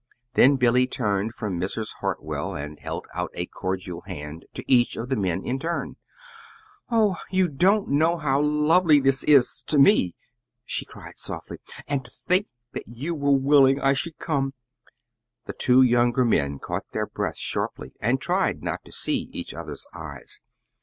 [0.33, 1.89] Then Billy turned from Mrs.
[1.99, 5.95] Hartwell and held out a cordial hand to each of the men in turn.
[6.89, 10.15] "Oh, you don't know how lovely this is to me,"
[10.65, 11.59] she cried softly.
[11.87, 14.55] "And to think that you were willing I should come!"
[15.45, 19.85] The two younger men caught their breath sharply, and tried not to see each other's
[19.93, 20.41] eyes.